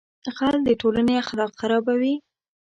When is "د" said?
0.65-0.69